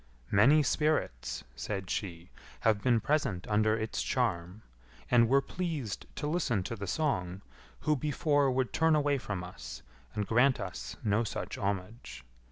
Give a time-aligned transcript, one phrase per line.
[0.31, 4.63] "Many spirits," said she, "have been present under its charm,
[5.11, 7.43] and were pleased to listen to the song,
[7.81, 9.83] who before would turn away from us,
[10.15, 12.25] and grant us no such homage.